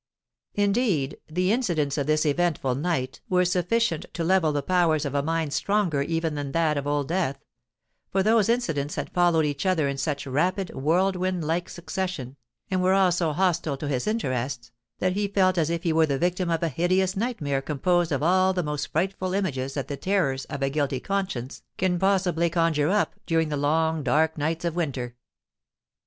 Indeed, 0.55 1.19
the 1.27 1.51
incidents 1.51 1.95
of 1.95 2.07
this 2.07 2.25
eventful 2.25 2.73
night 2.73 3.21
were 3.29 3.45
sufficient 3.45 4.07
to 4.15 4.23
level 4.23 4.51
the 4.51 4.63
powers 4.63 5.05
of 5.05 5.13
a 5.13 5.21
mind 5.21 5.53
stronger 5.53 6.01
even 6.01 6.33
than 6.33 6.53
that 6.53 6.75
of 6.75 6.87
Old 6.87 7.07
Death,—for 7.09 8.23
those 8.23 8.49
incidents 8.49 8.95
had 8.95 9.11
followed 9.11 9.45
each 9.45 9.63
other 9.63 9.87
in 9.87 9.99
such 9.99 10.25
rapid, 10.25 10.71
whirlwind 10.71 11.43
like 11.45 11.69
succession, 11.69 12.35
and 12.71 12.81
were 12.81 12.93
all 12.95 13.11
so 13.11 13.31
hostile 13.31 13.77
to 13.77 13.87
his 13.87 14.07
interests, 14.07 14.71
that 14.97 15.13
he 15.13 15.27
felt 15.27 15.55
as 15.59 15.69
if 15.69 15.83
he 15.83 15.93
were 15.93 16.07
the 16.07 16.17
victim 16.17 16.49
of 16.49 16.63
a 16.63 16.69
hideous 16.69 17.15
nightmare 17.15 17.61
composed 17.61 18.11
of 18.11 18.23
all 18.23 18.53
the 18.53 18.63
most 18.63 18.87
frightful 18.91 19.35
images 19.35 19.75
that 19.75 19.87
the 19.87 19.95
terrors 19.97 20.45
of 20.45 20.63
a 20.63 20.71
guilty 20.71 20.99
conscience 20.99 21.61
can 21.77 21.99
possibly 21.99 22.49
conjure 22.49 22.89
up 22.89 23.13
during 23.27 23.49
the 23.49 23.55
long 23.55 24.01
dark 24.01 24.35
nights 24.35 24.65
of 24.65 24.75
winter. 24.75 25.15